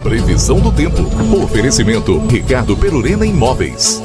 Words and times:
Previsão 0.00 0.60
do 0.60 0.70
tempo. 0.70 1.02
Oferecimento 1.42 2.18
Ricardo 2.28 2.76
Perurena 2.76 3.26
Imóveis. 3.26 4.00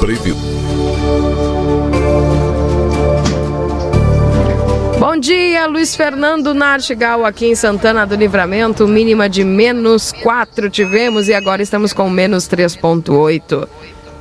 Previ... 0.00 0.32
Bom 4.98 5.18
dia, 5.18 5.66
Luiz 5.66 5.94
Fernando 5.94 6.54
Nartigal 6.54 7.26
aqui 7.26 7.44
em 7.44 7.54
Santana 7.54 8.06
do 8.06 8.14
Livramento, 8.14 8.88
mínima 8.88 9.28
de 9.28 9.44
menos 9.44 10.12
4 10.22 10.70
tivemos 10.70 11.28
e 11.28 11.34
agora 11.34 11.62
estamos 11.62 11.92
com 11.92 12.08
menos 12.08 12.48
3,8. 12.48 13.68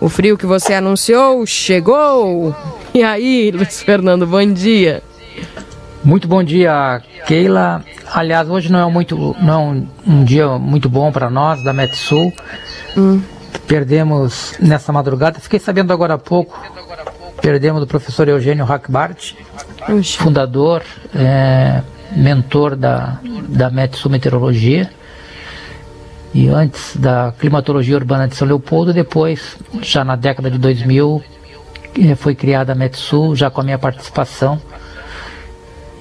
O 0.01 0.09
frio 0.09 0.37
que 0.37 0.45
você 0.45 0.73
anunciou 0.73 1.45
chegou! 1.45 2.53
E 2.93 3.01
aí, 3.01 3.49
Luiz 3.49 3.81
Fernando, 3.81 4.27
bom 4.27 4.45
dia. 4.45 5.01
Muito 6.03 6.27
bom 6.27 6.43
dia, 6.43 6.99
Keila. 7.27 7.83
Aliás, 8.11 8.49
hoje 8.49 8.71
não 8.71 8.89
é, 8.89 8.91
muito, 8.91 9.35
não 9.39 9.53
é 9.53 10.09
um, 10.09 10.23
dia 10.23 10.47
muito 10.57 10.89
bom 10.89 11.11
para 11.11 11.29
nós 11.29 11.63
da 11.63 11.71
Metsul. 11.71 12.33
Hum. 12.97 13.21
Perdemos 13.67 14.55
nessa 14.59 14.91
madrugada, 14.91 15.39
fiquei 15.39 15.59
sabendo 15.59 15.93
agora 15.93 16.15
há 16.15 16.17
pouco, 16.17 16.59
perdemos 17.39 17.79
do 17.79 17.87
professor 17.87 18.27
Eugênio 18.27 18.65
Hackbart, 18.65 19.33
fundador, 20.17 20.81
é, 21.15 21.81
mentor 22.15 22.75
da, 22.75 23.19
da 23.47 23.69
Metsul 23.69 24.11
Meteorologia. 24.11 24.89
E 26.33 26.47
antes 26.47 26.95
da 26.95 27.31
climatologia 27.37 27.95
urbana 27.95 28.27
de 28.27 28.35
São 28.35 28.47
Leopoldo, 28.47 28.91
depois, 28.91 29.55
já 29.81 30.03
na 30.03 30.15
década 30.15 30.49
de 30.49 30.57
2000, 30.57 31.23
é, 32.09 32.15
foi 32.15 32.33
criada 32.33 32.71
a 32.71 32.75
Metsul, 32.75 33.35
já 33.35 33.51
com 33.51 33.61
a 33.61 33.63
minha 33.63 33.77
participação 33.77 34.59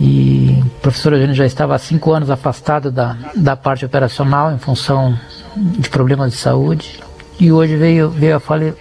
e 0.00 0.58
o 0.64 0.80
professor 0.80 1.12
Eugênio 1.12 1.34
já 1.34 1.44
estava 1.44 1.74
há 1.74 1.78
cinco 1.78 2.10
anos 2.10 2.30
afastado 2.30 2.90
da, 2.90 3.18
da 3.36 3.54
parte 3.54 3.84
operacional 3.84 4.50
em 4.50 4.58
função 4.58 5.14
de 5.54 5.90
problemas 5.90 6.32
de 6.32 6.38
saúde. 6.38 6.98
E 7.38 7.52
hoje 7.52 7.76
veio, 7.76 8.08
veio, 8.08 8.36
a, 8.36 8.40
fale, 8.40 8.74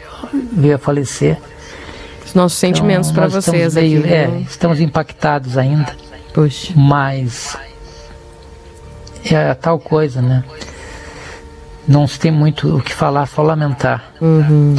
veio 0.54 0.76
a 0.76 0.78
falecer. 0.78 1.38
Os 2.26 2.34
nossos 2.34 2.58
sentimentos 2.58 3.10
então, 3.10 3.22
para 3.22 3.42
vocês 3.42 3.76
meio, 3.76 4.00
aqui. 4.00 4.14
É, 4.14 4.28
né? 4.28 4.46
estamos 4.48 4.80
impactados 4.80 5.58
ainda. 5.58 5.94
Puxa. 6.34 6.72
Mas 6.74 7.58
é 9.30 9.50
a 9.50 9.56
tal 9.56 9.78
coisa, 9.78 10.22
né? 10.22 10.46
Não 11.86 12.08
se 12.08 12.18
tem 12.18 12.32
muito 12.32 12.78
o 12.78 12.82
que 12.82 12.94
falar, 12.94 13.26
só 13.26 13.42
lamentar. 13.42 14.14
Uhum. 14.22 14.78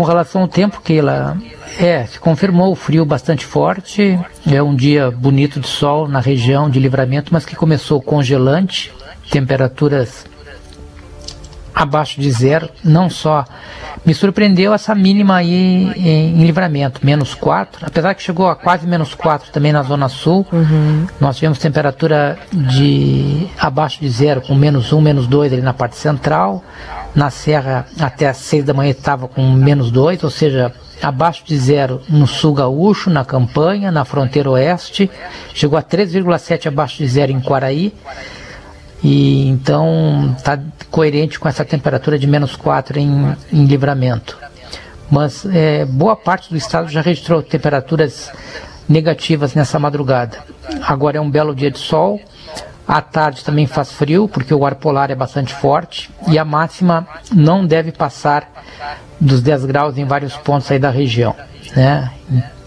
Com 0.00 0.06
relação 0.06 0.40
ao 0.40 0.48
tempo 0.48 0.80
que 0.80 0.94
ela 0.94 1.36
é, 1.78 2.06
se 2.06 2.18
confirmou 2.18 2.72
o 2.72 2.74
frio 2.74 3.04
bastante 3.04 3.44
forte. 3.44 4.18
É 4.50 4.62
um 4.62 4.74
dia 4.74 5.10
bonito 5.10 5.60
de 5.60 5.66
sol 5.66 6.08
na 6.08 6.20
região 6.20 6.70
de 6.70 6.80
livramento, 6.80 7.34
mas 7.34 7.44
que 7.44 7.54
começou 7.54 8.00
congelante, 8.00 8.90
temperaturas 9.30 10.24
abaixo 11.80 12.20
de 12.20 12.30
zero. 12.30 12.68
Não 12.84 13.08
só 13.08 13.44
me 14.04 14.12
surpreendeu 14.12 14.74
essa 14.74 14.94
mínima 14.94 15.36
aí 15.36 15.92
em, 15.96 16.40
em 16.40 16.44
livramento, 16.44 17.00
menos 17.02 17.34
4, 17.34 17.86
apesar 17.86 18.14
que 18.14 18.22
chegou 18.22 18.48
a 18.48 18.54
quase 18.54 18.86
menos 18.86 19.14
4 19.14 19.50
também 19.50 19.72
na 19.72 19.82
Zona 19.82 20.08
Sul. 20.08 20.46
Uhum. 20.52 21.06
Nós 21.18 21.36
tivemos 21.36 21.58
temperatura 21.58 22.38
de 22.52 23.46
abaixo 23.58 24.00
de 24.00 24.08
zero, 24.10 24.42
com 24.42 24.54
menos 24.54 24.92
1, 24.92 25.00
menos 25.00 25.26
2 25.26 25.54
ali 25.54 25.62
na 25.62 25.72
parte 25.72 25.96
central. 25.96 26.62
Na 27.14 27.30
Serra, 27.30 27.86
até 27.98 28.28
às 28.28 28.36
6 28.36 28.64
da 28.64 28.74
manhã 28.74 28.90
estava 28.90 29.26
com 29.26 29.42
menos 29.50 29.90
2, 29.90 30.22
ou 30.22 30.30
seja, 30.30 30.72
abaixo 31.02 31.42
de 31.44 31.56
zero 31.56 32.00
no 32.08 32.26
sul 32.26 32.54
gaúcho, 32.54 33.10
na 33.10 33.24
campanha, 33.24 33.90
na 33.90 34.04
fronteira 34.04 34.50
oeste, 34.50 35.10
chegou 35.52 35.76
a 35.76 35.82
3,7 35.82 36.66
abaixo 36.68 36.98
de 36.98 37.08
zero 37.08 37.32
em 37.32 37.40
Quaraí, 37.40 37.92
e 39.02 39.48
então 39.48 40.34
está 40.36 40.58
coerente 40.90 41.38
com 41.38 41.48
essa 41.48 41.64
temperatura 41.64 42.18
de 42.18 42.26
menos 42.26 42.56
4 42.56 42.98
em, 42.98 43.36
em 43.52 43.64
livramento. 43.64 44.38
Mas 45.10 45.44
é, 45.46 45.84
boa 45.84 46.14
parte 46.14 46.50
do 46.50 46.56
estado 46.56 46.88
já 46.88 47.00
registrou 47.00 47.42
temperaturas 47.42 48.30
negativas 48.88 49.54
nessa 49.54 49.78
madrugada. 49.78 50.38
Agora 50.82 51.18
é 51.18 51.20
um 51.20 51.30
belo 51.30 51.54
dia 51.54 51.70
de 51.70 51.78
sol, 51.78 52.20
à 52.86 53.00
tarde 53.00 53.44
também 53.44 53.66
faz 53.66 53.92
frio, 53.92 54.28
porque 54.28 54.52
o 54.52 54.64
ar 54.64 54.74
polar 54.74 55.10
é 55.10 55.14
bastante 55.14 55.54
forte, 55.54 56.10
e 56.28 56.38
a 56.38 56.44
máxima 56.44 57.06
não 57.32 57.64
deve 57.64 57.92
passar 57.92 58.48
dos 59.20 59.42
10 59.42 59.66
graus 59.66 59.98
em 59.98 60.04
vários 60.04 60.36
pontos 60.36 60.70
aí 60.70 60.78
da 60.78 60.90
região, 60.90 61.34
né? 61.76 62.10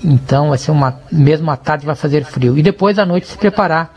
Então 0.03 0.49
vai 0.49 0.57
ser 0.57 0.71
uma 0.71 0.99
mesmo 1.11 1.49
à 1.49 1.55
tarde 1.55 1.85
vai 1.85 1.95
fazer 1.95 2.25
frio 2.25 2.57
e 2.57 2.61
depois 2.61 2.99
à 2.99 3.05
noite 3.05 3.27
se 3.27 3.37
preparar, 3.37 3.93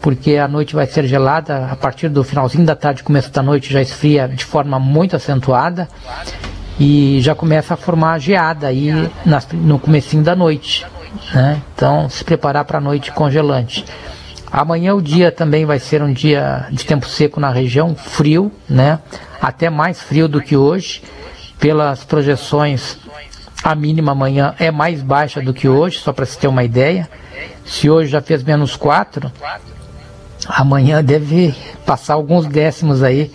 porque 0.00 0.36
a 0.36 0.48
noite 0.48 0.74
vai 0.74 0.86
ser 0.86 1.06
gelada 1.06 1.66
a 1.70 1.76
partir 1.76 2.08
do 2.08 2.24
finalzinho 2.24 2.64
da 2.64 2.74
tarde, 2.74 3.02
começo 3.02 3.30
da 3.30 3.42
noite 3.42 3.72
já 3.72 3.80
esfria 3.80 4.26
de 4.26 4.44
forma 4.44 4.78
muito 4.80 5.14
acentuada 5.14 5.86
e 6.80 7.20
já 7.20 7.34
começa 7.34 7.74
a 7.74 7.76
formar 7.76 8.18
geada 8.18 8.66
aí 8.66 9.10
nas, 9.26 9.46
no 9.52 9.78
comecinho 9.78 10.22
da 10.22 10.34
noite, 10.34 10.86
né? 11.34 11.60
Então 11.74 12.08
se 12.08 12.24
preparar 12.24 12.64
para 12.64 12.78
a 12.78 12.80
noite 12.80 13.12
congelante. 13.12 13.84
Amanhã 14.50 14.94
o 14.94 15.00
dia 15.00 15.30
também 15.30 15.64
vai 15.64 15.78
ser 15.78 16.02
um 16.02 16.12
dia 16.12 16.66
de 16.70 16.84
tempo 16.84 17.06
seco 17.06 17.40
na 17.40 17.50
região, 17.50 17.94
frio, 17.94 18.50
né? 18.68 18.98
Até 19.40 19.68
mais 19.68 20.00
frio 20.00 20.28
do 20.28 20.40
que 20.40 20.56
hoje 20.56 21.02
pelas 21.62 22.02
projeções, 22.02 22.98
a 23.62 23.72
mínima 23.72 24.10
amanhã 24.10 24.52
é 24.58 24.72
mais 24.72 25.00
baixa 25.00 25.40
do 25.40 25.54
que 25.54 25.68
hoje, 25.68 26.00
só 26.00 26.12
para 26.12 26.26
se 26.26 26.36
ter 26.36 26.48
uma 26.48 26.64
ideia. 26.64 27.08
Se 27.64 27.88
hoje 27.88 28.10
já 28.10 28.20
fez 28.20 28.42
menos 28.42 28.74
4, 28.74 29.30
amanhã 30.48 31.04
deve 31.04 31.54
passar 31.86 32.14
alguns 32.14 32.46
décimos 32.46 33.00
aí 33.00 33.30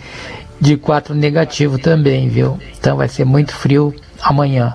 de 0.60 0.76
4 0.76 1.14
negativo 1.14 1.78
também, 1.78 2.28
viu? 2.28 2.58
Então 2.78 2.98
vai 2.98 3.08
ser 3.08 3.24
muito 3.24 3.54
frio 3.54 3.94
amanhã. 4.20 4.74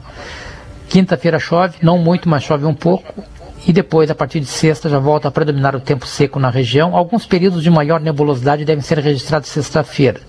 Quinta-feira 0.89 1.37
chove, 1.37 1.75
não 1.79 1.99
muito, 1.99 2.27
mas 2.27 2.41
chove 2.41 2.65
um 2.65 2.73
pouco. 2.73 3.23
E 3.67 3.71
depois, 3.71 4.09
a 4.09 4.15
partir 4.15 4.39
de 4.39 4.47
sexta, 4.47 4.89
já 4.89 4.97
volta 4.97 5.27
a 5.27 5.31
predominar 5.31 5.75
o 5.75 5.79
tempo 5.79 6.07
seco 6.07 6.39
na 6.39 6.49
região. 6.49 6.95
Alguns 6.95 7.27
períodos 7.27 7.61
de 7.61 7.69
maior 7.69 7.99
nebulosidade 7.99 8.65
devem 8.65 8.81
ser 8.81 8.97
registrados 8.97 9.49
sexta-feira 9.49 10.19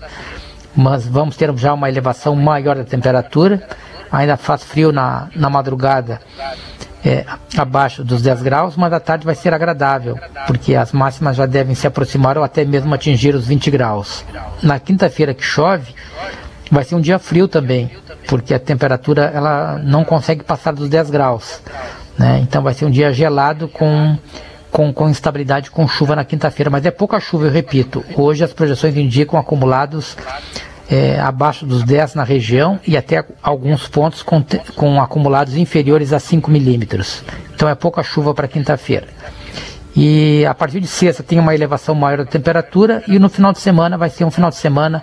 mas 0.75 1.07
vamos 1.07 1.35
ter 1.35 1.55
já 1.57 1.73
uma 1.73 1.89
elevação 1.89 2.35
maior 2.35 2.75
da 2.75 2.83
temperatura. 2.83 3.67
Ainda 4.11 4.37
faz 4.37 4.63
frio 4.63 4.91
na, 4.91 5.27
na 5.35 5.49
madrugada, 5.49 6.21
é, 7.03 7.25
abaixo 7.57 8.03
dos 8.03 8.21
10 8.21 8.41
graus, 8.41 8.75
mas 8.75 8.91
à 8.91 8.99
tarde 8.99 9.25
vai 9.25 9.35
ser 9.35 9.53
agradável, 9.53 10.17
porque 10.47 10.75
as 10.75 10.91
máximas 10.91 11.35
já 11.35 11.45
devem 11.45 11.75
se 11.75 11.85
aproximar 11.85 12.37
ou 12.37 12.43
até 12.43 12.65
mesmo 12.65 12.93
atingir 12.93 13.35
os 13.35 13.47
20 13.47 13.69
graus. 13.71 14.25
Na 14.63 14.79
quinta-feira 14.79 15.33
que 15.33 15.43
chove, 15.43 15.93
vai 16.71 16.83
ser 16.83 16.95
um 16.95 17.01
dia 17.01 17.19
frio 17.19 17.47
também, 17.47 17.91
porque 18.27 18.53
a 18.53 18.59
temperatura 18.59 19.31
ela 19.33 19.79
não 19.83 20.03
consegue 20.03 20.43
passar 20.43 20.73
dos 20.73 20.89
10 20.89 21.09
graus. 21.11 21.61
Né? 22.17 22.39
Então 22.41 22.63
vai 22.63 22.73
ser 22.73 22.85
um 22.85 22.91
dia 22.91 23.13
gelado 23.13 23.67
com 23.67 24.17
com, 24.71 24.91
com 24.91 25.07
instabilidade 25.07 25.71
com 25.71 25.87
chuva 25.87 26.17
na 26.17 26.25
quinta-feira, 26.25 26.69
mas 26.69 26.85
é 26.85 26.91
pouca 26.91 27.17
chuva, 27.17 27.45
eu 27.45 27.51
repito. 27.51 28.03
Hoje 28.13 28.43
as 28.43 28.51
projeções 28.51 28.97
indicam 28.97 29.39
acumulados 29.39 30.17
é, 30.89 31.19
abaixo 31.19 31.65
dos 31.65 31.83
10 31.83 32.15
na 32.15 32.23
região 32.23 32.79
e 32.85 32.95
até 32.95 33.23
alguns 33.41 33.87
pontos 33.87 34.21
com, 34.21 34.43
com 34.75 35.01
acumulados 35.01 35.55
inferiores 35.55 36.13
a 36.13 36.19
5 36.19 36.49
milímetros. 36.49 37.23
Então 37.53 37.67
é 37.67 37.75
pouca 37.75 38.03
chuva 38.03 38.33
para 38.33 38.47
quinta-feira. 38.47 39.07
E 39.95 40.45
a 40.45 40.53
partir 40.53 40.81
de 40.81 40.87
sexta 40.87 41.23
tem 41.23 41.39
uma 41.39 41.55
elevação 41.55 41.95
maior 41.95 42.17
da 42.17 42.25
temperatura 42.25 43.01
e 43.07 43.17
no 43.17 43.29
final 43.29 43.53
de 43.53 43.59
semana 43.59 43.97
vai 43.97 44.09
ser 44.09 44.25
um 44.25 44.31
final 44.31 44.49
de 44.49 44.57
semana 44.57 45.01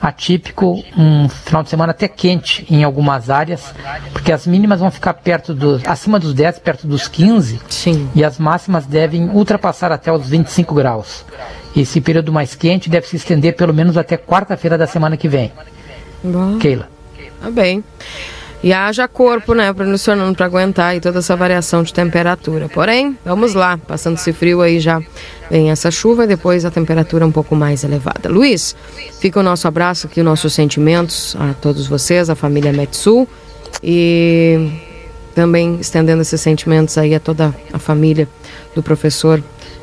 atípico, 0.00 0.84
um 0.96 1.28
final 1.30 1.62
de 1.62 1.70
semana 1.70 1.92
até 1.92 2.06
quente 2.08 2.66
em 2.70 2.84
algumas 2.84 3.30
áreas, 3.30 3.72
porque 4.12 4.30
as 4.30 4.46
mínimas 4.46 4.80
vão 4.80 4.90
ficar 4.90 5.14
perto 5.14 5.54
dos 5.54 5.82
acima 5.86 6.18
dos 6.18 6.34
10, 6.34 6.58
perto 6.58 6.86
dos 6.86 7.08
15, 7.08 7.58
Sim. 7.70 8.10
e 8.14 8.22
as 8.22 8.38
máximas 8.38 8.84
devem 8.84 9.30
ultrapassar 9.30 9.90
até 9.90 10.12
os 10.12 10.28
25 10.28 10.74
graus. 10.74 11.24
Esse 11.74 12.00
período 12.00 12.30
mais 12.30 12.54
quente 12.54 12.90
deve 12.90 13.06
se 13.06 13.16
estender 13.16 13.56
pelo 13.56 13.72
menos 13.72 13.96
até 13.96 14.18
quarta-feira 14.18 14.76
da 14.76 14.86
semana 14.86 15.16
que 15.16 15.28
vem. 15.28 15.52
Bom. 16.22 16.58
Keila. 16.58 16.88
Tá 17.40 17.50
bem. 17.50 17.82
E 18.62 18.72
haja 18.72 19.06
corpo, 19.06 19.54
né, 19.54 19.72
para 19.72 19.86
funcionando 19.86 20.34
para 20.34 20.46
aguentar 20.46 20.86
aí 20.86 21.00
toda 21.00 21.20
essa 21.20 21.36
variação 21.36 21.82
de 21.82 21.92
temperatura. 21.92 22.68
Porém, 22.68 23.16
vamos 23.24 23.54
lá, 23.54 23.78
passando 23.78 24.16
esse 24.16 24.32
frio 24.32 24.60
aí 24.60 24.80
já 24.80 25.00
vem 25.48 25.70
essa 25.70 25.90
chuva 25.90 26.24
e 26.24 26.26
depois 26.26 26.64
a 26.64 26.70
temperatura 26.70 27.24
um 27.24 27.30
pouco 27.30 27.54
mais 27.54 27.84
elevada. 27.84 28.28
Luiz, 28.28 28.74
fica 29.20 29.38
o 29.38 29.42
nosso 29.42 29.68
abraço 29.68 30.08
aqui, 30.08 30.20
os 30.20 30.24
nossos 30.24 30.52
sentimentos 30.52 31.36
a 31.38 31.54
todos 31.54 31.86
vocês, 31.86 32.28
a 32.28 32.34
família 32.34 32.72
Metsul 32.72 33.28
e 33.82 34.70
também 35.34 35.78
estendendo 35.80 36.22
esses 36.22 36.40
sentimentos 36.40 36.98
aí 36.98 37.14
a 37.14 37.20
toda 37.20 37.54
a 37.72 37.78
família 37.78 38.28
do 38.74 38.82
professor 38.82 39.42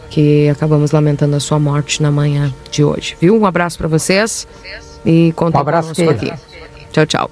que 0.10 0.50
acabamos 0.50 0.92
lamentando 0.92 1.36
a 1.36 1.39
sua 1.39 1.60
morte 1.60 2.01
na 2.01 2.12
manhã 2.12 2.54
de 2.69 2.83
hoje, 2.83 3.16
viu? 3.19 3.38
Um 3.39 3.45
abraço 3.45 3.78
para 3.78 3.88
vocês 3.88 4.45
e 5.06 5.33
conta 5.36 5.57
um 5.57 5.62
abraço 5.62 5.92
aqui. 6.10 6.31
Tchau, 6.92 7.06
tchau. 7.06 7.31